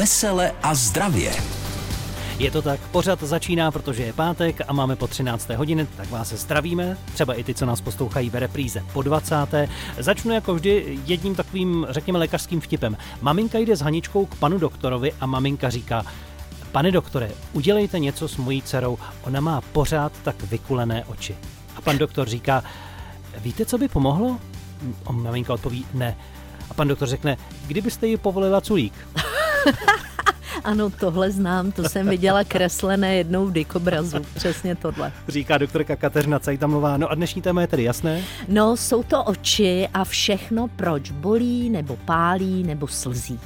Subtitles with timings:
[0.00, 1.32] Vesele a zdravě.
[2.38, 5.48] Je to tak, pořad začíná, protože je pátek a máme po 13.
[5.48, 9.34] hodině, tak vás se zdravíme, třeba i ty, co nás poslouchají ve repríze po 20.
[9.98, 12.96] Začnu jako vždy jedním takovým, řekněme, lékařským vtipem.
[13.20, 16.04] Maminka jde s Haničkou k panu doktorovi a maminka říká,
[16.72, 21.36] pane doktore, udělejte něco s mojí dcerou, ona má pořád tak vykulené oči.
[21.76, 22.64] A pan doktor říká,
[23.38, 24.38] víte, co by pomohlo?
[25.06, 26.16] A maminka odpoví, ne.
[26.70, 27.36] A pan doktor řekne,
[27.66, 28.94] kdybyste ji povolila culík?
[30.64, 35.12] Ano, tohle znám, to jsem viděla kreslené jednou v dikobrazu, přesně tohle.
[35.28, 36.96] Říká doktorka Kateřina Cajtamlová.
[36.96, 38.22] No a dnešní téma je tedy jasné?
[38.48, 43.40] No, jsou to oči a všechno, proč bolí, nebo pálí, nebo slzí.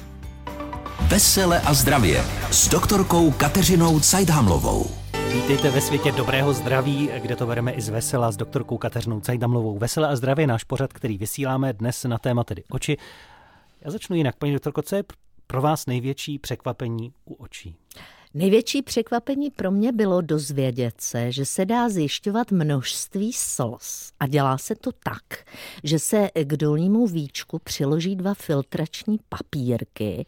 [1.07, 4.85] Vesele a zdravě s doktorkou Kateřinou Cajdhamlovou.
[5.33, 9.77] Vítejte ve světě dobrého zdraví, kde to bereme i z vesela s doktorkou Kateřinou Cajdamlovou.
[9.77, 12.97] Vesela a zdravě náš pořad, který vysíláme dnes na téma tedy oči.
[13.81, 15.03] Já začnu jinak, paní doktorko, co je
[15.47, 17.75] pro vás největší překvapení u očí?
[18.33, 24.11] Největší překvapení pro mě bylo dozvědět se, že se dá zjišťovat množství slz.
[24.19, 25.45] A dělá se to tak,
[25.83, 30.25] že se k dolnímu víčku přiloží dva filtrační papírky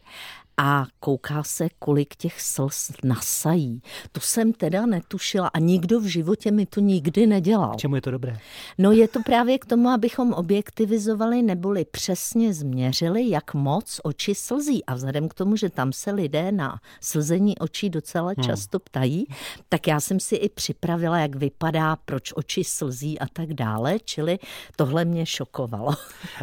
[0.58, 3.82] a kouká se, kolik těch slz nasají.
[4.12, 7.74] To jsem teda netušila a nikdo v životě mi to nikdy nedělal.
[7.74, 8.38] K čemu je to dobré?
[8.78, 14.84] No je to právě k tomu, abychom objektivizovali neboli přesně změřili, jak moc oči slzí.
[14.84, 18.44] A vzhledem k tomu, že tam se lidé na slzení očí docela hmm.
[18.44, 19.26] často ptají,
[19.68, 24.38] tak já jsem si i připravila, jak vypadá, proč oči slzí a tak dále, čili
[24.76, 25.94] tohle mě šokovalo.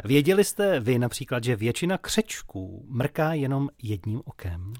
[0.03, 4.73] Věděli jste vy například, že většina křečků mrká jenom jedním jedním okem.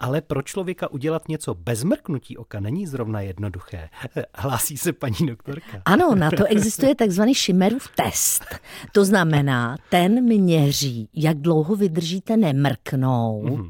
[0.00, 3.88] Ale pro člověka udělat něco bez mrknutí oka není zrovna jednoduché.
[4.34, 5.82] Hlásí se paní doktorka.
[5.84, 8.44] Ano, na to existuje takzvaný Schimmerův test.
[8.92, 13.44] To znamená, ten měří, jak dlouho vydržíte nemrknout.
[13.44, 13.68] Mm.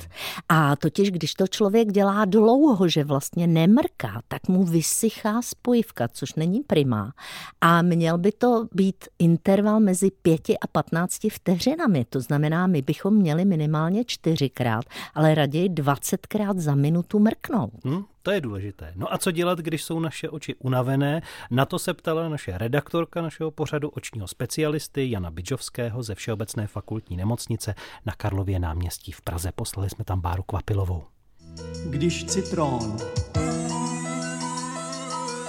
[0.48, 6.34] A totiž, když to člověk dělá dlouho, že vlastně nemrká, tak mu vysychá spojivka, což
[6.34, 7.12] není prima.
[7.60, 12.04] A měl by to být interval mezi 5 a 15 vteřinami.
[12.04, 14.84] To znamená, my bychom měli minimálně čtyřikrát,
[15.14, 17.84] ale raději 20 desetkrát za minutu mrknout.
[17.84, 18.92] Hmm, to je důležité.
[18.96, 21.22] No a co dělat, když jsou naše oči unavené?
[21.50, 27.16] Na to se ptala naše redaktorka našeho pořadu očního specialisty Jana Bidžovského ze Všeobecné fakultní
[27.16, 27.74] nemocnice
[28.06, 29.52] na Karlově náměstí v Praze.
[29.54, 31.04] Poslali jsme tam Báru Kvapilovou.
[31.86, 32.96] Když citron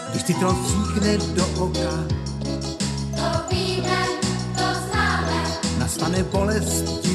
[0.09, 1.91] když citron stříkne do oka,
[3.15, 4.05] to víme,
[4.55, 5.43] to známe,
[5.79, 7.10] nastane bolest.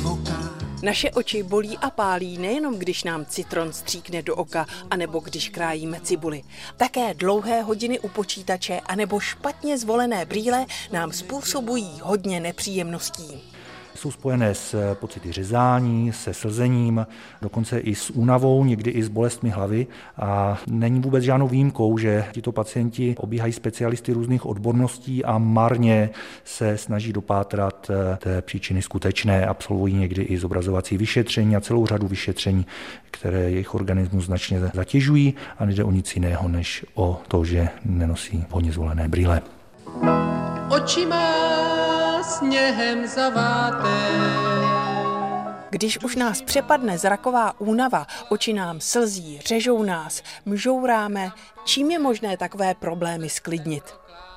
[0.86, 6.00] Naše oči bolí a pálí nejenom, když nám citron stříkne do oka, anebo když krájíme
[6.00, 6.42] cibuli.
[6.76, 13.55] Také dlouhé hodiny u počítače anebo špatně zvolené brýle nám způsobují hodně nepříjemností
[13.96, 17.06] jsou spojené s eh, pocity řezání, se slzením,
[17.42, 19.86] dokonce i s únavou, někdy i s bolestmi hlavy.
[20.16, 26.10] A není vůbec žádnou výjimkou, že tito pacienti obíhají specialisty různých odborností a marně
[26.44, 29.46] se snaží dopátrat eh, té příčiny skutečné.
[29.46, 32.66] Absolvují někdy i zobrazovací vyšetření a celou řadu vyšetření,
[33.10, 38.44] které jejich organismus značně zatěžují a nejde o nic jiného, než o to, že nenosí
[38.50, 39.42] hodně zvolené brýle.
[40.68, 43.96] Oči má sněhem zaváté.
[45.70, 51.30] Když už nás přepadne zraková únava, oči nám slzí, řežou nás, mžouráme,
[51.64, 53.84] čím je možné takové problémy sklidnit?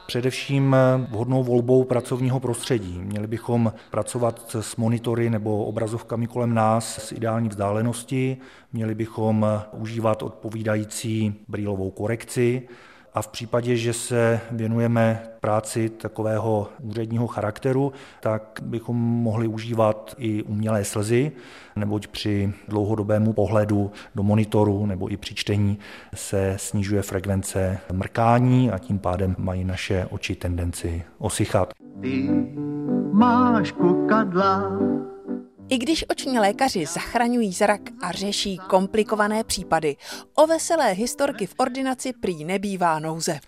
[0.08, 0.76] Především
[1.10, 3.00] vhodnou volbou pracovního prostředí.
[3.00, 8.38] Měli bychom pracovat s monitory nebo obrazovkami kolem nás s ideální vzdálenosti,
[8.74, 12.68] měli bychom užívat odpovídající brýlovou korekci,
[13.14, 20.44] a v případě, že se věnujeme práci takového úředního charakteru, tak bychom mohli užívat i
[20.44, 21.31] umělé slzy,
[21.75, 25.80] neboť při dlouhodobému pohledu do monitoru nebo i při čtení
[26.16, 31.74] se snižuje frekvence mrkání a tím pádem mají naše oči tendenci osychat.
[32.02, 32.30] Ty
[33.12, 34.72] máš kukadla,
[35.69, 39.96] i když oční lékaři zachraňují zrak a řeší komplikované případy,
[40.35, 43.40] o veselé historky v ordinaci prý nebývá nouze.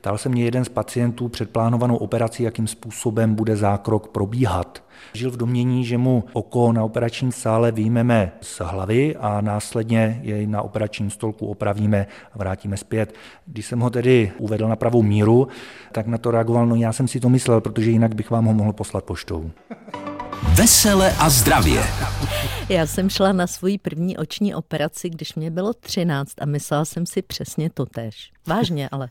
[0.00, 4.84] Ptal se mě jeden z pacientů před plánovanou operací, jakým způsobem bude zákrok probíhat.
[5.12, 10.46] Žil v domění, že mu oko na operačním sále vyjmeme z hlavy a následně jej
[10.46, 13.14] na operačním stolku opravíme a vrátíme zpět.
[13.46, 15.48] Když jsem ho tedy uvedl na pravou míru,
[15.92, 18.54] tak na to reagoval, no já jsem si to myslel, protože jinak bych vám ho
[18.54, 19.50] mohl poslat poštou.
[20.42, 21.82] Vesele a zdravě.
[22.68, 27.06] Já jsem šla na svoji první oční operaci, když mě bylo 13 a myslela jsem
[27.06, 28.30] si přesně to tež.
[28.46, 29.08] Vážně, ale.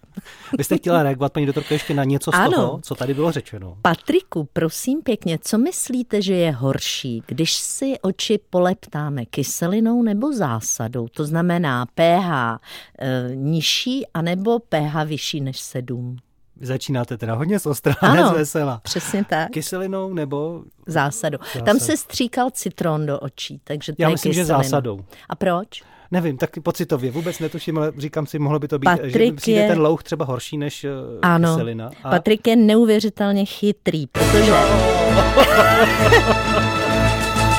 [0.58, 2.52] Vy jste chtěla reagovat, paní doktorko, ještě na něco z Ano.
[2.52, 3.78] toho, co tady bylo řečeno.
[3.82, 11.08] Patriku, prosím pěkně, co myslíte, že je horší, když si oči poleptáme kyselinou nebo zásadou?
[11.08, 12.60] To znamená pH
[13.00, 16.18] e, nižší anebo pH vyšší než 7?
[16.62, 18.30] Začínáte teda hodně z ostra, Ano.
[18.30, 18.80] z vesela.
[18.84, 19.50] Přesně tak.
[19.52, 21.38] Kyselinou nebo Zásadou.
[21.66, 21.86] Tam Zásad.
[21.86, 24.64] se stříkal citron do očí, takže to Já je myslím, že kyselina.
[24.64, 25.00] zásadou.
[25.30, 25.84] A proč?
[26.12, 29.38] Nevím, tak pocitově vůbec netuším, ale říkám si, mohlo by to být, že Patrik mi
[29.38, 30.90] přijde je- ten louh třeba horší než eh,
[31.22, 31.50] Ano.
[31.50, 31.90] kyselina.
[32.04, 34.52] A Patrik je neuvěřitelně chytrý, protože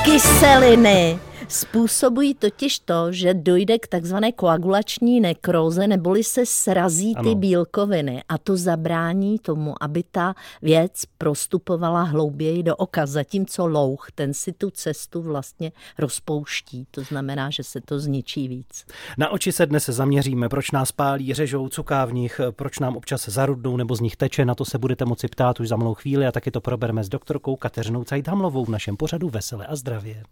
[0.04, 7.34] kyseliny způsobují totiž to, že dojde k takzvané koagulační nekróze, neboli se srazí ty Ano.
[7.34, 14.34] bílkoviny a to zabrání tomu, aby ta věc prostupovala hlouběji do oka, zatímco louh, ten
[14.34, 18.84] si tu cestu vlastně rozpouští, to znamená, že se to zničí víc.
[19.18, 23.28] Na oči se dnes zaměříme, proč nás pálí, řežou, cuká v nich, proč nám občas
[23.28, 26.26] zarudnou nebo z nich teče, na to se budete moci ptát už za malou chvíli
[26.26, 30.22] a taky to probereme s doktorkou Kateřinou Cajdhamlovou v našem pořadu Vesele a zdravě.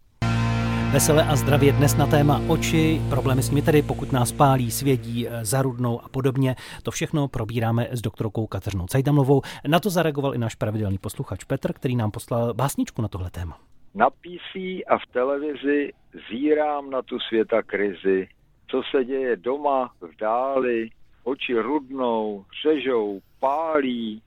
[0.95, 5.29] Vesele a zdravě dnes na téma oči, problémy s nimi tedy, pokud nás pálí, svědí,
[5.29, 6.55] eh, zarudnou a podobně.
[6.83, 9.43] To všechno probíráme s doktorkou Kateřinou Cajdamlovou.
[9.69, 13.59] Na to zareagoval i náš pravidelný posluchač Petr, který nám poslal básničku na tohle téma.
[13.95, 14.55] Na PC
[14.87, 15.93] a v televizi
[16.31, 18.29] zírám na tu světa krizi.
[18.67, 20.91] Co se děje doma, v dáli,
[21.25, 24.23] oči rudnou, řežou, pálí.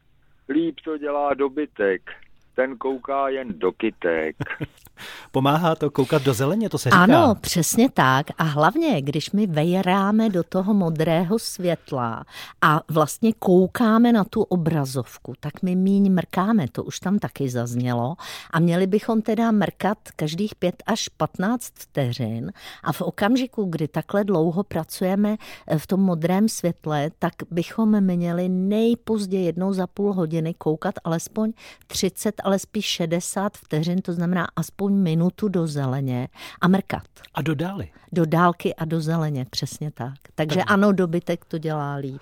[0.50, 2.02] Líp to dělá dobytek,
[2.56, 4.36] ten kouká jen do kytek.
[5.32, 7.04] Pomáhá to koukat do zeleně, to se říká.
[7.04, 8.28] Ano, přesně tak.
[8.38, 12.26] A hlavně, když my vejráme do toho modrého světla
[12.62, 18.16] a vlastně koukáme na tu obrazovku, tak my míň mrkáme, to už tam taky zaznělo.
[18.52, 22.52] A měli bychom teda mrkat každých 5 až 15 vteřin.
[22.84, 25.38] A v okamžiku, kdy takhle dlouho pracujeme
[25.78, 31.54] v tom modrém světle, tak bychom měli nejpozději jednou za půl hodiny koukat alespoň
[31.88, 36.28] 30, ale spíš 60 vteřin, to znamená aspoň minutu do zeleně
[36.62, 37.04] a mrkat.
[37.34, 37.90] A dodáli.
[38.12, 40.14] Do dálky a do zeleně, přesně tak.
[40.36, 42.22] Takže ano, dobytek to dělá líp.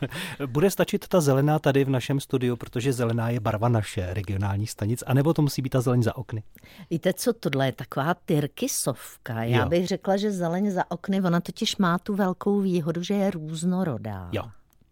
[0.46, 5.04] Bude stačit ta zelená tady v našem studiu, protože zelená je barva naše regionální stanic,
[5.06, 6.42] anebo to musí být ta zeleň za okny.
[6.90, 9.42] Víte co, tohle je taková tyrkysovka.
[9.42, 9.68] Já Jo.
[9.68, 14.28] bych řekla, že zeleň za okny, ona totiž má tu velkou výhodu, že je různorodá.
[14.32, 14.42] Jo.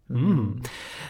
[0.09, 0.61] Hmm.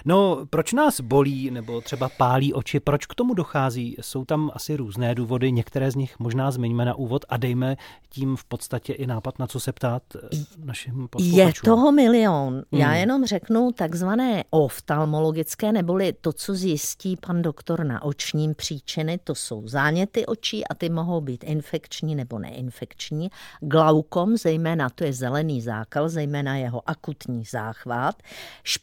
[0.06, 3.96] No, proč nás bolí nebo třeba pálí oči, proč k tomu dochází?
[4.02, 7.78] Jsou tam asi různé důvody, některé z nich možná zmiňme na úvod a dejme
[8.10, 10.20] tím v podstatě i nápad, na co se ptát eh,
[10.66, 11.40] našim posluchačům.
[11.40, 12.54] Je toho milion.
[12.54, 12.82] Hmm.
[12.82, 19.36] Já jenom řeknu takzvané oftalmologické, neboli to, co zjistí pan doktor na očním příčiny, to
[19.36, 23.30] jsou záněty očí a ty mohou být infekční nebo neinfekční.
[23.60, 28.16] Glaukom, zejména to je zelený zákal, zejména jeho akutní záchvat.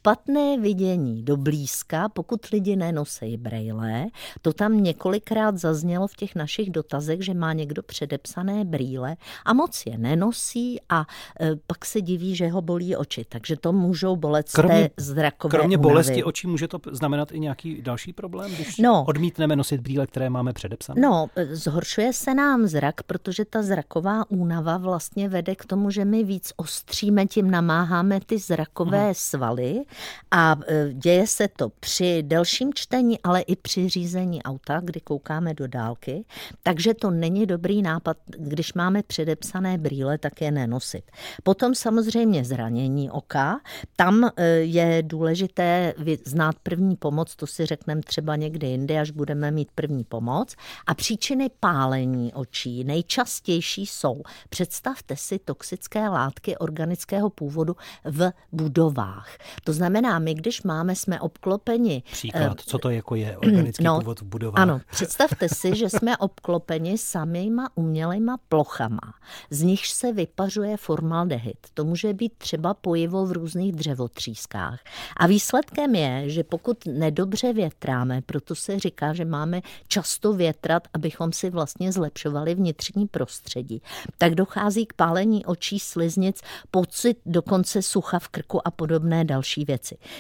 [0.06, 4.06] Špatné vidění do blízka, pokud lidi nenosí brejle,
[4.42, 9.82] to tam několikrát zaznělo v těch našich dotazech, že má někdo předepsané brýle a moc
[9.86, 11.06] je nenosí a
[11.40, 13.24] e, pak se diví, že ho bolí oči.
[13.28, 15.90] Takže to můžou bolet z té zrakové Kromě únavy.
[15.92, 19.04] bolesti očí může to znamenat i nějaký další problém, když No.
[19.08, 21.00] odmítneme nosit brýle, které máme předepsané?
[21.00, 26.04] No, e, zhoršuje se nám zrak, protože ta zraková únava vlastně vede k tomu, že
[26.04, 29.80] my víc ostříme, tím namáháme ty zrakové svaly
[30.30, 35.54] a e, děje se to při delším čtení, ale i při řízení auta, kdy koukáme
[35.54, 36.24] do dálky.
[36.62, 41.10] Takže to není dobrý nápad, když máme předepsané brýle, tak je nenosit.
[41.42, 43.60] Potom samozřejmě zranění oka.
[43.96, 49.50] Tam e, je důležité znát první pomoc, to si řekneme třeba někdy jindy, až budeme
[49.50, 50.54] mít první pomoc.
[50.86, 59.28] A příčiny pálení očí nejčastější jsou, představte si toxické látky organického původu v budovách.
[59.64, 64.20] To znamená, my když máme, jsme obklopeni Příklad, co to jako je organický no, původ
[64.20, 64.62] v budovách?
[64.62, 69.14] Ano, představte si, že jsme obklopeni samýma umělejma plochama,
[69.50, 71.58] z nichž se vypařuje formaldehyd.
[71.74, 74.80] To může být třeba pojivo v různých dřevotřískách.
[75.16, 81.32] A výsledkem je, že pokud nedobře větráme, proto se říká, že máme často větrat, abychom
[81.32, 83.82] si vlastně zlepšovali vnitřní prostředí,
[84.18, 89.71] tak dochází k pálení očí, sliznic, pocit dokonce sucha v krku a podobné další věci.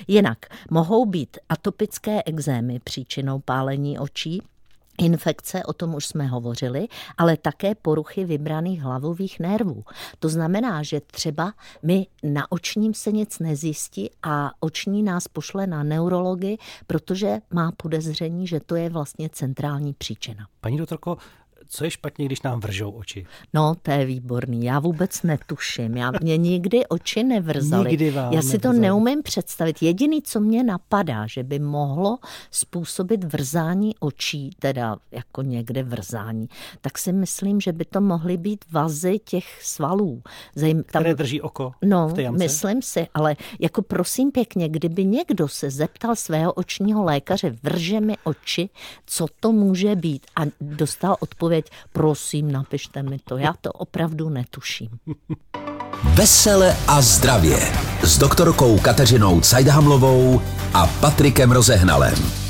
[0.08, 0.38] Jinak
[0.70, 4.42] mohou být atopické exémy příčinou pálení očí,
[4.98, 9.84] Infekce, o tom už jsme hovořili, ale také poruchy vybraných hlavových nervů.
[10.18, 15.82] To znamená, že třeba my na očním se nic nezjistí a oční nás pošle na
[15.82, 20.46] neurology, protože má podezření, že to je vlastně centrální příčina.
[20.60, 21.16] Paní doktorko,
[21.68, 23.26] co je špatně, když nám vržou oči?
[23.54, 24.64] No, to je výborný.
[24.64, 25.96] Já vůbec netuším.
[25.96, 27.90] Já mě nikdy oči nevrzely.
[27.90, 28.80] Nikdy vám Já si to nevrzely.
[28.80, 29.82] neumím představit.
[29.82, 32.18] Jediný, co mě napadá, že by mohlo
[32.50, 36.48] způsobit vrzání očí, teda jako někde vrzání,
[36.80, 40.22] tak si myslím, že by to mohly být vazy těch svalů.
[40.54, 42.44] Zajím, Které drží oko No, v té jamce?
[42.44, 48.14] myslím si, ale jako prosím pěkně, kdyby někdo se zeptal svého očního lékaře, vrže mi
[48.24, 48.70] oči,
[49.06, 51.51] co to může být a dostal odpověď,
[51.92, 54.88] prosím, napište mi to, já to opravdu netuším.
[56.14, 60.42] Vesele a zdravě s doktorkou Kateřinou Cajdhamlovou
[60.74, 62.41] a Patrikem Rozehnalem.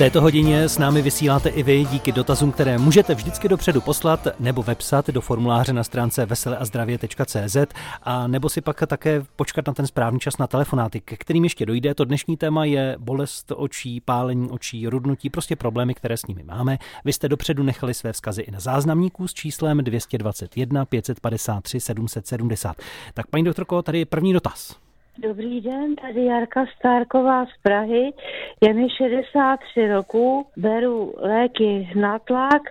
[0.00, 4.62] Této hodině s námi vysíláte i vy díky dotazům, které můžete vždycky dopředu poslat nebo
[4.62, 7.56] vepsat do formuláře na stránce veseleazdravě.cz
[8.02, 11.66] a nebo si pak také počkat na ten správný čas na telefonáty, ke kterým ještě
[11.66, 11.94] dojde.
[11.94, 16.78] To dnešní téma je bolest očí, pálení očí, rudnutí, prostě problémy, které s nimi máme.
[17.04, 22.76] Vy jste dopředu nechali své vzkazy i na záznamníku s číslem 221 553 770.
[23.14, 24.76] Tak paní doktorko, tady je první dotaz.
[25.18, 28.12] Dobrý den, tady Jarka Stárková z Prahy.
[28.60, 32.62] Je mi 63 roku, beru léky na tlak,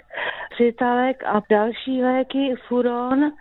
[0.57, 3.31] citalek a další léky, furon,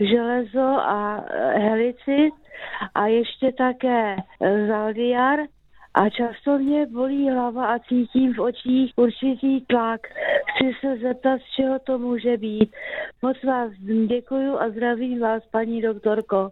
[0.00, 2.34] železo a eh, helicit
[2.94, 5.38] a ještě také eh, zaldiar.
[5.94, 10.00] A často mě bolí hlava a cítím v očích určitý tlak.
[10.50, 12.76] Chci se zeptat, z čeho to může být.
[13.22, 13.72] Moc vás
[14.06, 16.50] děkuju a zdravím vás, paní doktorko.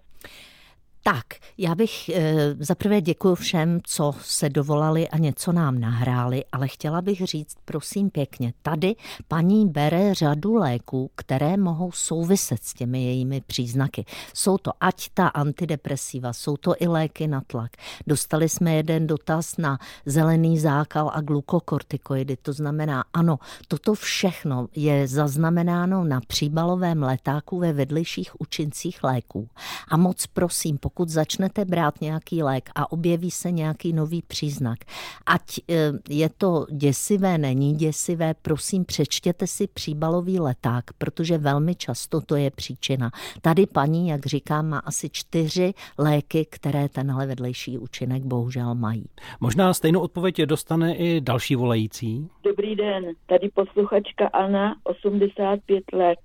[1.06, 1.24] Tak,
[1.58, 7.02] já bych e, zaprvé děkuji všem, co se dovolali a něco nám nahráli, ale chtěla
[7.02, 8.96] bych říct, prosím pěkně, tady
[9.28, 14.04] paní bere řadu léků, které mohou souviset s těmi jejími příznaky.
[14.34, 17.70] Jsou to ať ta antidepresiva, jsou to i léky na tlak.
[18.06, 25.08] Dostali jsme jeden dotaz na zelený zákal a glukokortikoidy, to znamená, ano, toto všechno je
[25.08, 29.48] zaznamenáno na příbalovém letáku ve vedlejších účincích léků.
[29.88, 34.78] A moc prosím, pokud začnete brát nějaký lék a objeví se nějaký nový příznak,
[35.26, 42.20] ať eh, je to děsivé, není děsivé, prosím přečtěte si příbalový leták, protože velmi často
[42.20, 43.10] to je příčina.
[43.42, 49.06] Tady paní, jak říkám, má asi čtyři léky, které tenhle vedlejší účinek bohužel mají.
[49.40, 52.28] Možná stejnou odpověď dostane i další volající.
[52.44, 56.18] Dobrý den, tady posluchačka Anna, 85 let.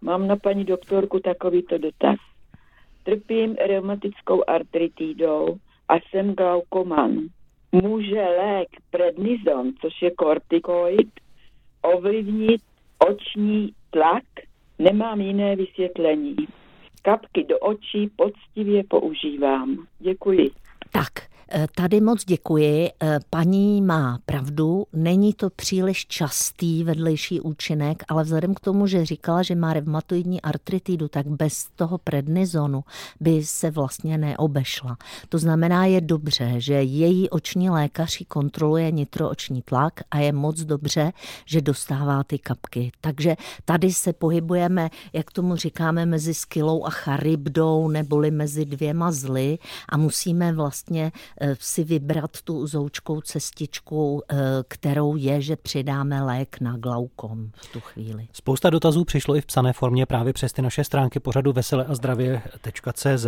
[0.00, 2.16] Mám na paní doktorku takovýto dotaz.
[3.04, 5.56] Trpím reumatickou artritidou
[5.88, 7.18] a jsem glaukoman.
[7.72, 11.08] Může lék prednizon, což je kortikoid,
[11.82, 12.62] ovlivnit
[12.98, 14.24] oční tlak?
[14.78, 16.36] Nemám jiné vysvětlení.
[17.02, 19.86] Kapky do očí poctivě používám.
[19.98, 20.50] Děkuji.
[20.92, 21.33] Tak,
[21.76, 22.90] tady moc děkuji.
[23.02, 29.04] Eh, Paní má pravdu, není to příliš častý vedlejší účinek, ale vzhledem k tomu, že
[29.04, 32.84] říkala, že má reumatoidní artritidu, tak bez toho prednizonu
[33.20, 34.96] by se vlastně neobešla.
[35.28, 41.12] To znamená, je dobře, že její oční lékař kontroluje nitrooční tlak a je moc dobře,
[41.46, 42.92] že dostává ty kapky.
[43.00, 49.58] Takže tady se pohybujeme, jak tomu říkáme, mezi skylou a charybdou, neboli mezi dvěma zly
[49.88, 54.36] a musíme vlastně eh, si vybrat tu uzoučkou cestičku, eh,
[54.68, 58.28] kterou je, že přidáme lék na glaukom v tu chvíli.
[58.32, 63.26] Spousta dotazů přišlo i v psané formě právě přes ty naše stránky pořadu veseleazdravě.cz.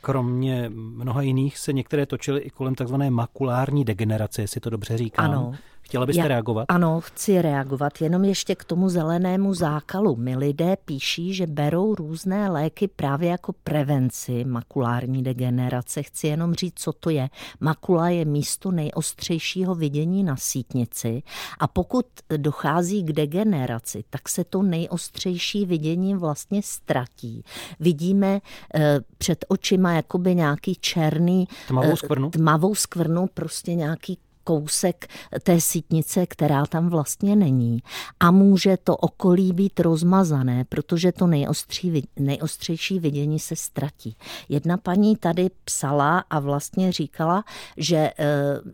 [0.00, 5.30] Kromě mnoha jiných se některé točily i kolem takzvané makulární degenerace, jestli to dobře říkám.
[5.30, 5.52] Ano.
[5.90, 6.64] Chtěla byste Já- reagovat?
[6.68, 8.02] Ano, chci reagovat.
[8.02, 10.16] Jenom ještě k tomu zelenému zákalu.
[10.16, 16.02] My lidé píší, že berou různé léky právě jako prevenci makulární degenerace.
[16.02, 17.28] Chci jenom říct, co to je.
[17.60, 21.22] Makula je místo nejostřejšího vidění na sítnici
[21.58, 22.06] a pokud
[22.36, 27.44] dochází k degeneraci, tak se to nejostřejší vidění vlastně ztratí.
[27.80, 28.40] Vidíme
[28.74, 32.30] eh, před očima jakoby nějaký černý Tmavou eh, skvrnu?
[32.30, 35.06] tmavou skvrnu, prostě nějaký kousek
[35.42, 37.82] té sítnice, která tam vlastně není.
[38.20, 44.16] A může to okolí být rozmazané, protože to nejostří, nejostřejší vidění se ztratí.
[44.48, 47.44] Jedna paní tady psala a vlastně říkala,
[47.76, 48.14] že eh,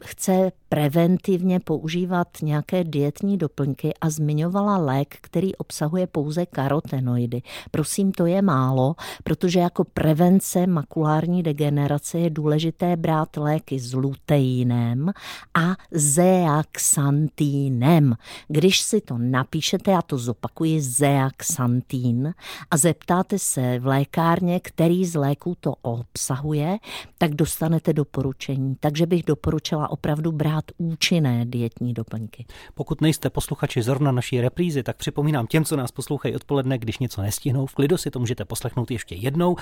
[0.04, 7.42] chce preventivně používat nějaké dietní doplňky a zmiňovala lék, který obsahuje pouze karotenoidy.
[7.70, 8.94] Prosím, to je málo,
[9.24, 15.12] protože jako prevence makulární degenerace je důležité brát léky s luteinem
[15.54, 18.14] a zeaxantínem.
[18.48, 22.34] Když si to napíšete, já to zopakuji, zeaxantín
[22.70, 26.78] a zeptáte se v lékárně, který z léků to obsahuje,
[27.18, 28.76] tak dostanete doporučení.
[28.80, 32.46] Takže bych doporučila opravdu brát účinné dietní doplňky.
[32.74, 37.22] Pokud nejste posluchači zrovna naší reprízy, tak připomínám těm, co nás poslouchají odpoledne, když něco
[37.22, 39.56] nestihnou, v klidu si to můžete poslechnout ještě jednou,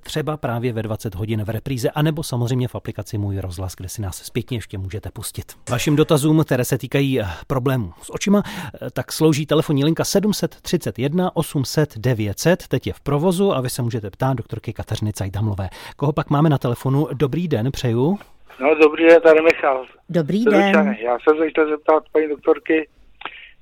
[0.00, 4.02] třeba právě ve 20 hodin v repríze, anebo samozřejmě v aplikaci Můj rozhlas, kde si
[4.02, 5.52] nás zpětně ještě můžete pustit.
[5.70, 8.42] Vašim dotazům, které se týkají problémů s očima,
[8.92, 14.10] tak slouží telefonní linka 731 800 900, teď je v provozu a vy se můžete
[14.10, 15.70] ptát doktorky Kateřiny Cajdamlové.
[15.96, 17.08] Koho pak máme na telefonu?
[17.12, 18.18] Dobrý den, přeju.
[18.60, 19.86] No dobrý den, tady Michal.
[20.08, 20.72] Dobrý Sedučany.
[20.72, 20.96] den.
[21.00, 22.88] Já jsem se chtěl zeptat paní doktorky,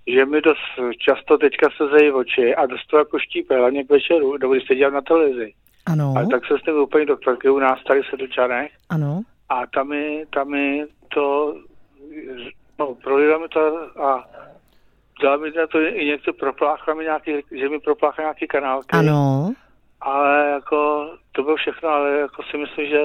[0.06, 3.90] že mi dost často teďka se zejí oči a dost to jako štípe, hlavně k
[3.90, 5.52] večeru, nebo když se dívám na televizi.
[5.86, 9.22] Ano, Ale tak se s tím paní doktorky u nás tady v Sedučanech ano.
[9.48, 11.54] a tam mi, tam mi to,
[12.78, 14.28] no, prolila mi to a
[15.22, 18.88] dala mi na to i něco, propláchla mi nějaký, že mi propláchla nějaký kanálky.
[18.90, 19.52] Ano.
[20.00, 23.00] Ale jako, to bylo všechno, ale jako si myslím, že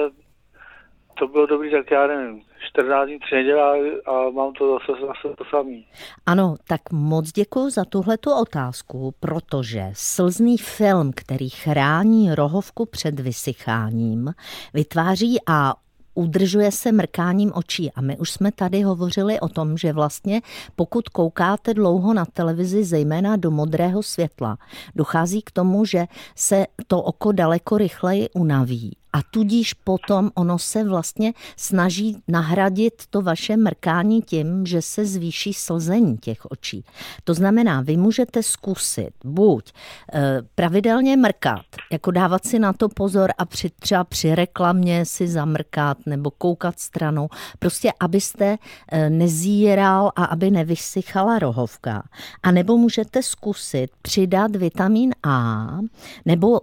[1.18, 3.62] to bylo dobrý, tak já nevím, 14 dní, 3 neděle
[4.06, 5.86] a, mám to zase, zase to samý.
[6.26, 14.34] Ano, tak moc děkuji za tuhletu otázku, protože slzný film, který chrání rohovku před vysycháním,
[14.74, 15.74] vytváří a
[16.14, 17.92] udržuje se mrkáním očí.
[17.92, 20.40] A my už jsme tady hovořili o tom, že vlastně
[20.76, 24.58] pokud koukáte dlouho na televizi, zejména do modrého světla,
[24.94, 26.06] dochází k tomu, že
[26.36, 28.96] se to oko daleko rychleji unaví.
[29.14, 35.52] A tudíž potom ono se vlastně snaží nahradit to vaše mrkání tím, že se zvýší
[35.52, 36.84] slzení těch očí.
[37.24, 39.72] To znamená, vy můžete zkusit buď
[40.14, 45.28] e, pravidelně mrkat, jako dávat si na to pozor a při, třeba při reklamě si
[45.28, 47.28] zamrkat nebo koukat stranou,
[47.58, 48.56] prostě abyste
[48.88, 52.02] e, nezíral a aby nevysychala rohovka.
[52.42, 55.78] A nebo můžete zkusit přidat vitamin A
[56.24, 56.60] nebo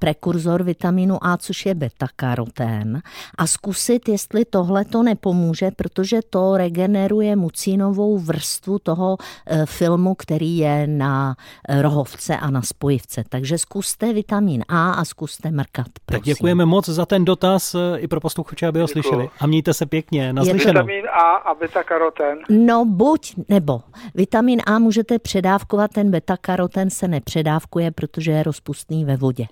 [0.00, 3.02] prekurzor vitamínu A, což je beta-karotén
[3.38, 10.58] a zkusit, jestli tohle to nepomůže, protože to regeneruje mucínovou vrstvu toho e, filmu, který
[10.58, 11.36] je na
[11.68, 13.24] e, rohovce a na spojivce.
[13.28, 15.86] Takže zkuste vitamin A a zkuste mrkat.
[16.06, 16.20] Prosím.
[16.20, 19.02] Tak děkujeme moc za ten dotaz e, i pro posluchače, aby ho Děkuju.
[19.02, 19.30] slyšeli.
[19.40, 20.32] A mějte se pěkně.
[20.32, 20.72] Naslyšenou.
[20.72, 22.38] Vitamin A a beta-karoten.
[22.48, 23.80] No buď nebo.
[24.14, 29.46] Vitamin A můžete předávkovat, ten beta-karoten se nepředávkuje, protože je rozpustný ve vodě.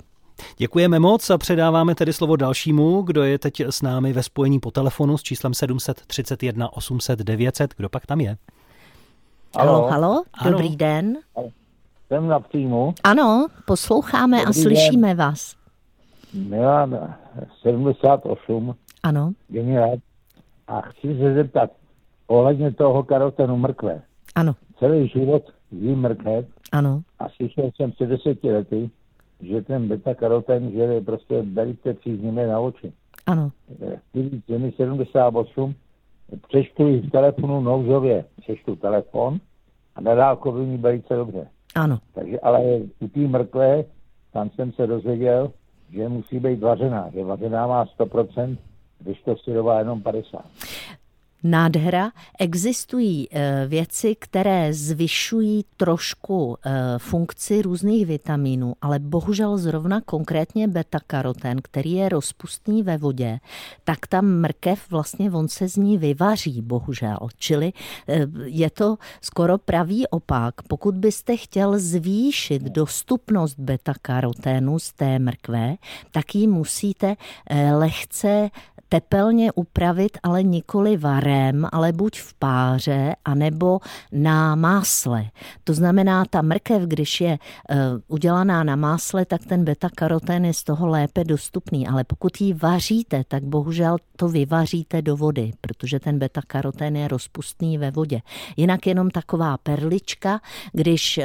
[0.57, 4.71] Děkujeme moc a předáváme tedy slovo dalšímu, kdo je teď s námi ve spojení po
[4.71, 7.75] telefonu s číslem 731 800 900.
[7.77, 8.37] Kdo pak tam je?
[9.59, 10.23] Halo, halo, halo.
[10.35, 10.51] Ano.
[10.51, 11.17] dobrý den.
[12.09, 12.95] Jsem na příjmu.
[13.05, 15.17] Ano, posloucháme a Dobrý slyšíme den.
[15.17, 15.55] vás.
[16.35, 17.15] Milan
[17.63, 19.33] 78, Ano,
[19.75, 19.99] rád.
[20.69, 21.71] A chci se zeptat,
[22.27, 24.03] ohledně toho karotenu mrkve.
[24.35, 27.03] ano, Celý život jím mrkve ano.
[27.19, 28.91] a slyšel jsem před deseti lety,
[29.43, 32.93] že ten beta-karoten, že je prostě velice příznivý na oči.
[33.27, 33.51] Ano.
[34.09, 35.75] Chci je mi 78,
[36.49, 39.39] přečtu ji v telefonu nouzově, přečtu telefon
[39.95, 41.47] a na dálku mi velice dobře.
[41.75, 41.99] Ano.
[42.15, 42.61] Takže ale
[43.01, 43.85] u té mrkve,
[44.33, 45.53] tam jsem se dozvěděl,
[45.91, 48.57] že musí být vařená, že vařená má 100%,
[48.99, 50.45] když to syrová jenom 50.
[51.45, 52.13] Nádhera.
[52.39, 61.59] Existují eh, věci, které zvyšují trošku eh, funkci různých vitamínů, ale bohužel zrovna konkrétně beta-karoten,
[61.63, 63.41] který je rozpustný ve vodě,
[63.85, 67.19] tak ta mrkev vlastně on se z ní vyvaří, bohužel.
[67.39, 67.73] Čili
[68.09, 70.63] eh, je to skoro pravý opak.
[70.69, 75.77] Pokud byste chtěl zvýšit dostupnost beta-karoténu z té mrkve,
[76.11, 77.17] tak ji musíte
[77.51, 78.51] eh, lehce
[78.93, 81.32] tepelně upravit, ale nikoli varem,
[81.73, 83.81] ale buď v páře, anebo
[84.13, 85.25] na másle.
[85.65, 87.77] To znamená, ta mrkev, když je uh,
[88.09, 93.25] udělaná na másle, tak ten beta-karotén je z toho lépe dostupný, ale pokud ji vaříte,
[93.29, 98.21] tak bohužel to vyvaříte do vody, protože ten beta-karotén je rozpustný ve vodě.
[98.57, 100.41] Jinak jenom taková perlička,
[100.73, 101.25] když uh,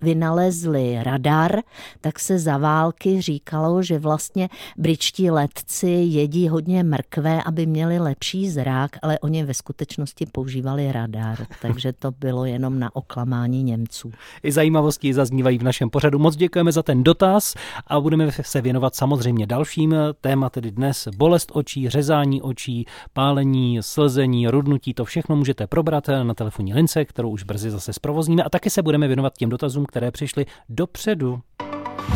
[0.00, 1.60] vynalezli radar,
[2.00, 8.50] tak se za války říkalo, že vlastně britští letci jedí hodně mrkve, aby měli lepší
[8.50, 14.12] zrak, ale oni oni ve skutečnosti používali radar, takže to bylo jenom na oklamání Němců.
[14.42, 16.18] I zajímavosti zaznívají v našem pořadu.
[16.18, 17.54] Moc děkujeme za ten dotaz
[17.86, 24.48] a budeme se věnovat samozřejmě dalším téma, tedy dnes bolest očí, řezání očí, pálení, slzení,
[24.48, 28.70] rudnutí, to všechno můžete probrat na telefonní lince, kterou už brzy zase zprovozníme a taky
[28.70, 31.40] se budeme věnovat těm dotazům, které přišly dopředu.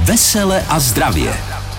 [0.04, 1.71] Vesele a zdravě.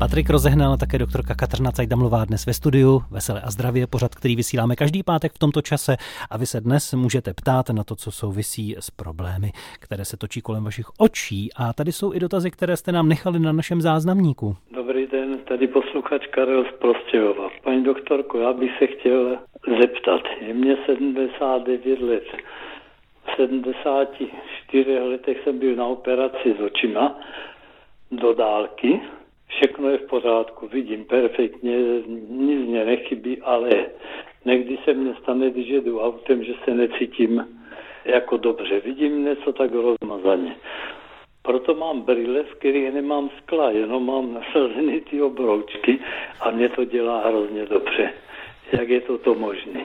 [0.00, 3.00] Patrik rozehnal také doktorka Katrna Cajdamlová dnes ve studiu.
[3.10, 5.96] Veselé a zdravě, pořad, který vysíláme každý pátek v tomto čase
[6.30, 10.40] a vy se dnes můžete ptát na to, co souvisí s problémy, které se točí
[10.40, 11.50] kolem vašich očí.
[11.56, 14.56] A tady jsou i dotazy, které jste nám nechali na našem záznamníku.
[14.74, 17.48] Dobrý den, tady posluchač Karel z Prostějova.
[17.64, 19.38] Paní doktorko, já bych se chtěl
[19.80, 20.22] zeptat.
[20.46, 22.24] Je mě 79 let.
[23.26, 27.18] V 74 letech jsem byl na operaci s očima
[28.10, 29.00] do dálky
[29.50, 31.78] všechno je v pořádku, vidím perfektně,
[32.28, 33.70] nic mě nechybí, ale
[34.44, 37.58] někdy se mně stane, když jedu autem, že se necítím
[38.04, 38.80] jako dobře.
[38.80, 40.56] Vidím něco tak rozmazaně.
[41.42, 45.98] Proto mám brýle, v kterých nemám skla, jenom mám nasazený ty obroučky
[46.40, 48.12] a mě to dělá hrozně dobře.
[48.72, 49.84] Jak je to to možné?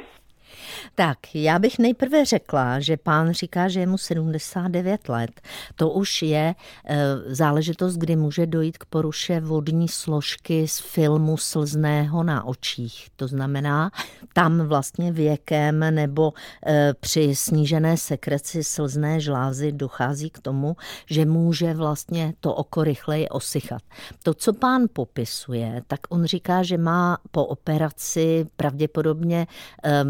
[0.96, 5.42] Tak, já bych nejprve řekla, že pán říká, že je mu 79 let.
[5.76, 6.96] To už je e,
[7.28, 13.08] záležitost, kdy může dojít k poruše vodní složky z filmu slzného na očích.
[13.16, 13.92] To znamená,
[14.34, 16.34] tam vlastně věkem nebo
[16.68, 20.76] e, při snížené sekreci slzné žlázy dochází k tomu,
[21.10, 23.82] že může vlastně to oko rychleji osychat.
[24.24, 29.48] To, co pán popisuje, tak on říká, že má po operaci pravděpodobně
[29.84, 30.06] e,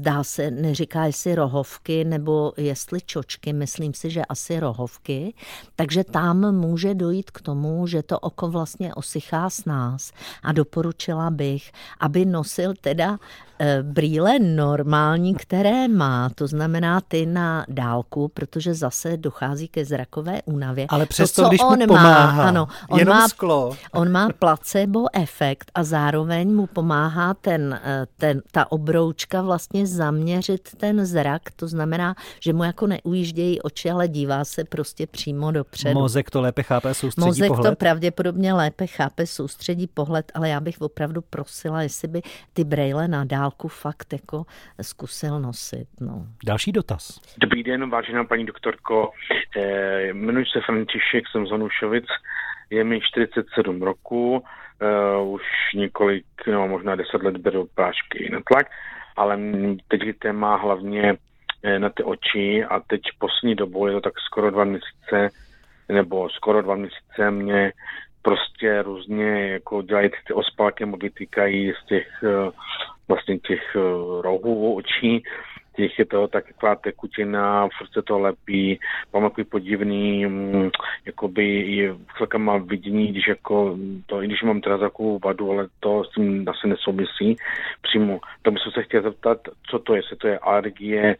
[0.00, 5.34] zdá se, neříká jestli rohovky nebo jestli čočky, myslím si, že asi rohovky,
[5.76, 10.12] takže tam může dojít k tomu, že to oko vlastně osychá s nás.
[10.42, 13.18] A doporučila bych, aby nosil teda
[13.82, 20.86] brýle normální, které má, to znamená ty na dálku, protože zase dochází ke zrakové únavě.
[20.88, 23.76] Ale přesto, to, když on mu pomáhá, má, ano, on jenom má, sklo.
[23.92, 30.68] On má placebo efekt a zároveň mu pomáhá ten, eh, ten, ta obroučka vlastně zaměřit
[30.76, 36.00] ten zrak, to znamená, že mu jako neujíždějí oči, ale dívá se prostě přímo dopředu.
[36.00, 37.70] Mozek to lépe chápe, soustředí Mozek pohled.
[37.70, 43.08] to pravděpodobně lépe chápe, soustředí pohled, ale já bych opravdu prosila, jestli by ty brejle
[43.08, 44.44] na dálku dálku fakt jako
[44.82, 45.88] zkusil nosit.
[46.00, 46.26] No.
[46.46, 47.20] Další dotaz.
[47.38, 49.10] Dobrý den, vážená paní doktorko.
[49.56, 52.04] Eh, jmenuji se František, jsem z Hanušovic,
[52.70, 54.44] je mi 47 roku,
[54.82, 55.42] eh, už
[55.74, 58.66] několik, no možná 10 let beru prášky na tlak,
[59.16, 59.38] ale
[59.88, 61.16] teď je téma hlavně
[61.62, 65.28] eh, na ty oči a teď poslední dobou je to tak skoro dva měsíce,
[65.88, 67.72] nebo skoro dva měsíce mě
[68.22, 72.08] prostě různě jako dělají ty ospalky, nebo vytýkají z těch
[73.10, 73.80] vlastně těch eh,
[74.22, 75.22] rohů očí,
[75.76, 78.78] těch je to taková tekutina, furt se to lepí,
[79.12, 80.70] mám takový podivný, mm,
[81.06, 81.46] jakoby
[81.76, 86.04] je chvilka má vidění, když jako to, i když mám teda takovou vadu, ale to
[86.04, 87.36] s tím asi nesouvisí
[87.82, 88.20] přímo.
[88.42, 89.38] To bych se chtěl zeptat,
[89.70, 91.16] co to je, jestli to je alergie,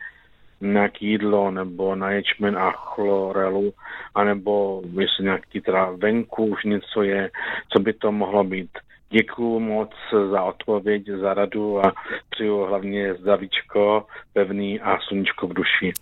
[0.61, 3.73] nějaký jídlo nebo na ječmen a chlorelu,
[4.15, 7.31] anebo jestli nějaký teda venku už něco je,
[7.69, 8.71] co by to mohlo být.
[9.13, 9.91] Děkuji moc
[10.31, 11.93] za odpověď, za radu a
[12.31, 15.93] přeju hlavně zdravíčko, pevný a sluníčko v duši.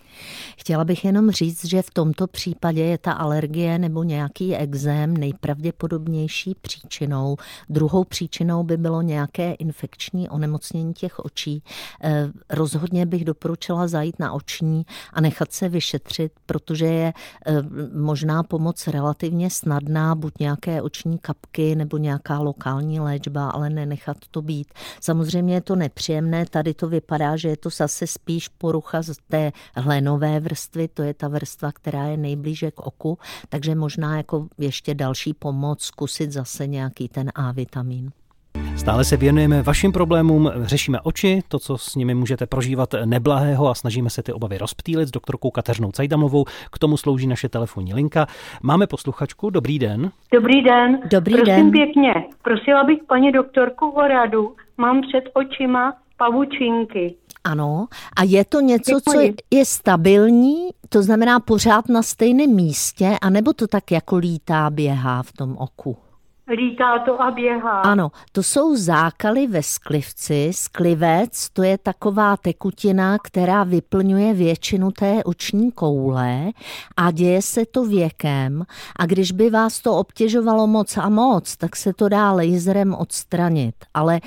[0.59, 6.55] Chtěla bych jenom říct, že v tomto případě je ta alergie nebo nějaký exém nejpravděpodobnější
[6.61, 7.37] příčinou.
[7.69, 11.63] Druhou příčinou by bylo nějaké infekční onemocnění těch očí.
[12.05, 17.13] Eh, rozhodně bych doporučila zajít na oční a nechat se vyšetřit, protože je
[17.47, 17.53] eh,
[17.95, 24.43] možná pomoc relativně snadná, buď nějaké oční kapky nebo nějaká lokální léčba, ale nenechat to
[24.43, 24.69] být.
[25.01, 29.53] Samozřejmě je to nepříjemné, tady to vypadá, že je to zase spíš porucha z té
[29.75, 34.95] hlenové vrstvy, to je ta vrstva, která je nejblíže k oku, takže možná jako ještě
[34.95, 38.11] další pomoc zkusit zase nějaký ten A vitamin.
[38.77, 43.75] Stále se věnujeme vašim problémům, řešíme oči, to, co s nimi můžete prožívat neblahého a
[43.75, 46.45] snažíme se ty obavy rozptýlit s doktorkou Kateřinou Cajdamovou.
[46.73, 48.27] K tomu slouží naše telefonní linka.
[48.63, 50.11] Máme posluchačku, dobrý den.
[50.33, 51.01] Dobrý den.
[51.11, 51.71] Dobrý Prosím den.
[51.71, 54.55] pěkně, prosila bych paní doktorku o radu.
[54.77, 57.15] Mám před očima pavučinky.
[57.45, 63.53] Ano, a je to něco, co je, stabilní, to znamená pořád na stejném místě, anebo
[63.53, 65.97] to tak jako lítá, běhá v tom oku?
[66.49, 67.81] Lítá to a běhá.
[67.81, 70.51] Ano, to jsou zákaly ve sklivci.
[70.55, 76.51] Sklivec to je taková tekutina, která vyplňuje většinu té oční koule
[76.97, 78.65] a děje se to věkem.
[78.97, 83.75] A když by vás to obtěžovalo moc a moc, tak se to dá laserem odstranit.
[83.95, 84.21] Ale e,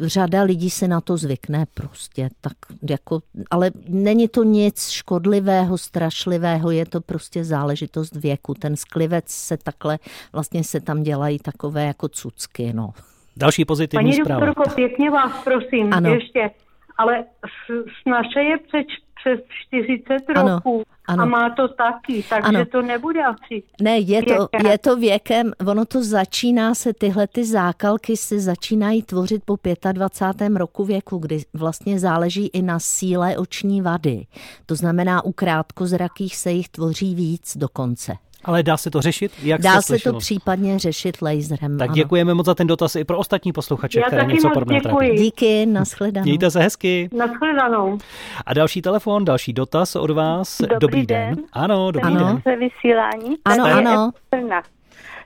[0.00, 2.28] řada lidí se na to zvykne prostě.
[2.40, 2.52] Tak
[2.90, 8.54] jako, ale není to nic škodlivého, strašlivého, je to prostě záležitost věku.
[8.54, 9.98] Ten sklivec se takhle,
[10.32, 12.90] vlastně se tam dělají takové jako cucky, no.
[13.36, 14.46] Další pozitivní Paní zpráva.
[14.46, 16.14] doktorko, pěkně vás prosím, Ano.
[16.14, 16.50] ještě,
[16.98, 18.86] ale s- snaše je před,
[19.20, 21.22] přes 40 Ano, roků ano.
[21.22, 22.64] a má to taky, takže Ano.
[22.66, 24.70] to nebude asi Ne, je to, věkem.
[24.70, 29.56] je to věkem, ono to začíná se, tyhle ty zákalky se začínají tvořit po
[29.92, 30.56] 25.
[30.56, 34.26] roku věku, kdy vlastně záleží i na síle oční vady.
[34.66, 38.12] To znamená, u krátkozrakých se jich tvoří víc dokonce.
[38.44, 39.32] Ale dá se to řešit?
[39.42, 40.12] Jak Dá se slyšel?
[40.12, 41.78] to případně řešit laserem.
[41.78, 41.94] Tak ano.
[41.94, 44.80] děkujeme moc za ten dotaz i pro ostatní posluchače, Já které taky něco moc podobného
[44.82, 45.06] děkuji.
[45.08, 45.22] trápí.
[45.22, 46.24] Díky, nashledanou.
[46.24, 47.08] Mějte se hezky.
[47.12, 47.98] Naschledanou.
[48.46, 50.58] A další telefon, další dotaz od vás.
[50.80, 51.36] Dobrý den.
[51.52, 52.24] Ano, dobrý Ano.
[52.26, 52.42] den.
[52.42, 53.36] se vysílání.
[53.44, 54.10] Ano, ano.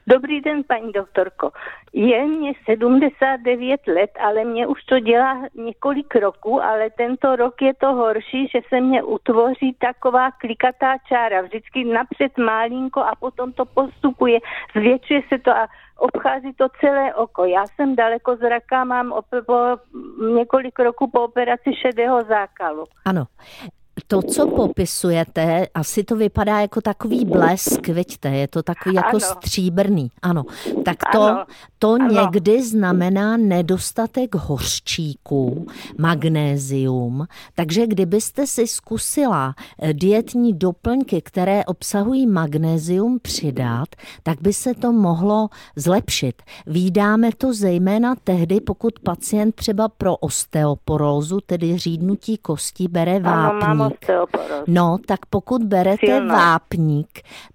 [0.06, 1.50] Dobrý den, paní doktorko.
[1.92, 7.74] Je mě 79 let, ale mě už to dělá několik roků, ale tento rok je
[7.74, 11.40] to horší, že se mě utvoří taková klikatá čára.
[11.40, 14.38] Vždycky napřed málinko a potom to postupuje,
[14.76, 17.44] zvětšuje se to a obchází to celé oko.
[17.44, 19.56] Já jsem daleko zraká, mám op- po
[20.34, 22.84] několik roků po operaci šedého zákalu.
[23.04, 23.24] Ano.
[24.08, 29.20] To, co popisujete, asi to vypadá jako takový blesk, vidíte, je to takový jako Ano.
[29.20, 30.10] stříbrný.
[30.22, 30.44] Ano,
[30.84, 31.44] tak to, Ano.
[31.78, 32.08] to Ano.
[32.08, 35.66] někdy znamená nedostatek hořčíku,
[35.98, 43.88] magnézium, takže kdybyste si zkusila eh, dietní doplňky, které obsahují magnézium přidat,
[44.22, 46.42] tak by se to mohlo zlepšit.
[46.66, 53.90] Vídáme to zejména tehdy, pokud pacient třeba pro osteoporózu, tedy řídnutí kostí, bere Ano, mám
[53.94, 54.02] vápník.
[54.02, 54.64] osteoporózu.
[54.66, 56.34] No, tak pokud berete Silnou.
[56.34, 57.08] vápník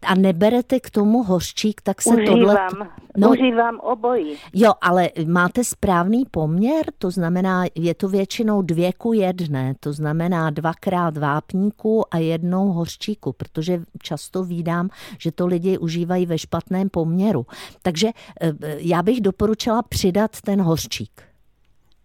[0.06, 2.54] a neberete k tomu hořčík, tak se tohle...
[2.54, 4.36] Užívám, No, užívám obojí.
[4.54, 10.50] Jo, ale máte správný poměr, to znamená, je to většinou dvě ku jedné, to znamená
[10.50, 17.46] dvakrát vápníku a jednou hořčíku, protože často vídám, že to lidi užívají ve špatném poměru.
[17.82, 18.08] Takže
[18.42, 21.22] eh, já bych doporučila přidat ten hořčík.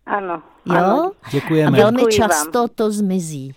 [0.07, 0.43] Ano.
[0.67, 0.75] Jo?
[0.77, 1.11] Ano.
[1.33, 1.79] Děkujeme.
[1.79, 2.29] A velmi Děkuji vám.
[2.31, 3.55] často to zmizí.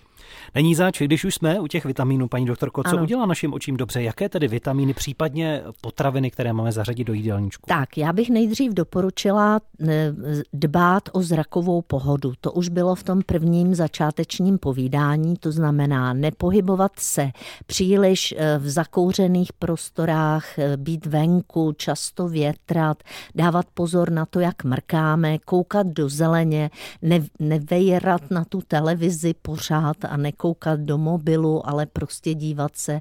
[0.54, 3.02] Není zač, když už jsme u těch vitaminů, paní doktorko, co Ano.
[3.02, 4.02] udělá našim očím dobře?
[4.02, 7.66] Jaké tedy vitamíny, případně potraviny, které máme zařadit do jídelníčku?
[7.68, 10.12] Tak, já bych nejdřív doporučila eh,
[10.52, 12.32] dbát o zrakovou pohodu.
[12.40, 17.30] To už bylo v tom prvním začátečním povídání, to znamená nepohybovat se
[17.66, 23.02] příliš eh, v zakouřených prostorách, eh, být venku, často větrat,
[23.34, 26.70] dávat pozor na to, jak mrkáme, koukat do zeleně,
[27.02, 30.16] ne, nevejrat na tu televizi pořád a
[30.48, 33.00] nekoukat do mobilu, ale prostě dívat se eh,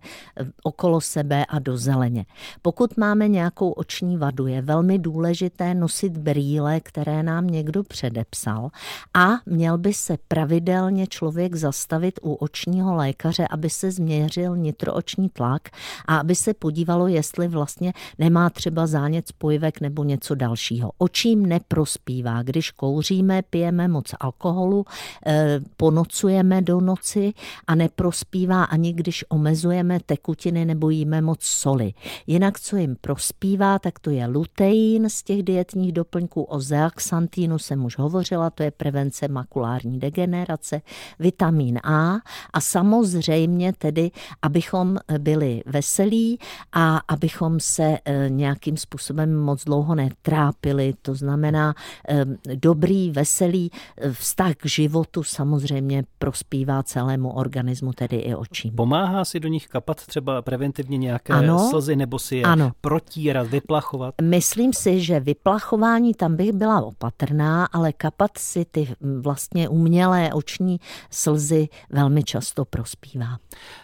[0.64, 2.26] okolo sebe a do zeleně.
[2.62, 8.70] Pokud máme nějakou oční vadu, je velmi důležité nosit brýle, které nám někdo předepsal
[9.14, 15.70] a měl by se pravidelně člověk zastavit u očního lékaře, aby se změřil nitrooční tlak
[16.06, 20.92] a aby se podívalo, jestli vlastně nemá třeba zánět spojivek nebo něco dalšího.
[20.98, 24.86] Očím neprospívá, když kouříme, pijeme moc alkoholu,
[25.26, 27.27] eh, ponocujeme do noci
[27.68, 31.94] a neprospívá ani když omezujeme tekutiny nebo jíme moc soli.
[32.28, 36.44] Jinak, co jim prospívá, tak to je lutein z těch dietních doplňků.
[36.44, 40.82] O zeaxantínu jsem už hovořila, to je prevence makulární degenerace,
[41.20, 42.18] vitamin A
[42.54, 44.12] a samozřejmě tedy,
[44.42, 46.40] abychom byli veselí
[46.74, 50.94] a abychom se eh, nějakým způsobem moc dlouho netrápili.
[51.02, 51.74] To znamená
[52.10, 56.84] eh, dobrý, veselý eh, vztah k životu samozřejmě prospívá
[57.18, 58.76] celému organismu, tedy i očím.
[58.76, 61.70] Pomáhá si do nich kapat třeba preventivně nějaké Ano.
[61.70, 62.72] slzy nebo si je Ano.
[62.82, 64.16] protírat, vyplachovat?
[64.22, 70.80] Myslím si, že vyplachování tam bych byla opatrná, ale kapat si ty vlastně umělé oční
[71.12, 73.38] slzy velmi často prospívá.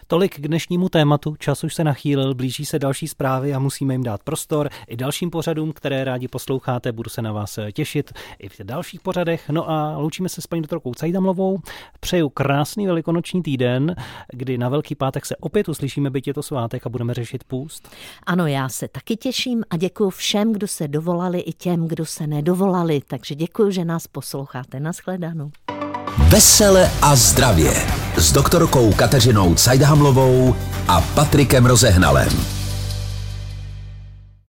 [0.06, 4.02] Tolik k dnešnímu tématu, čas už se nachýlil, blíží se další zprávy a musíme jim
[4.02, 8.60] dát prostor i dalším pořadům, které rádi posloucháte, budu se na vás těšit i v
[8.62, 9.48] dalších pořadech.
[9.50, 11.58] No a loučíme se s paní doktorkou Cajdamlovou.
[12.00, 12.86] Přeju krásný
[13.24, 13.96] velikonoční týden,
[14.32, 17.88] kdy na Velký pátek se opět uslyšíme, byť je to svátek a budeme řešit půst.
[18.26, 22.26] Ano, já se taky těším a děkuji všem, kdo se dovolali i těm, kdo se
[22.26, 23.00] nedovolali.
[23.06, 24.80] Takže děkuji, že nás posloucháte.
[24.80, 25.50] Naschledanou.
[26.28, 27.72] Vesele a zdravě
[28.16, 30.54] s doktorkou Kateřinou Cajdhamlovou
[30.88, 32.63] a Patrikem Rozehnalem.